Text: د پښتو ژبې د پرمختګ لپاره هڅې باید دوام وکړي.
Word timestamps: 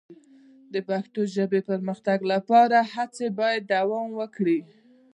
د 0.73 0.75
پښتو 0.89 1.19
ژبې 1.35 1.59
د 1.63 1.65
پرمختګ 1.69 2.19
لپاره 2.33 2.77
هڅې 2.93 3.27
باید 3.39 3.61
دوام 3.75 4.07
وکړي. 4.19 4.59